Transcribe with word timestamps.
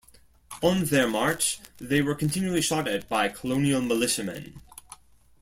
On 0.63 0.85
their 0.85 1.07
march, 1.07 1.59
they 1.77 2.01
were 2.01 2.15
continually 2.15 2.63
shot 2.63 2.87
at 2.87 3.07
by 3.07 3.27
colonial 3.27 3.81
militiamen. 3.83 4.59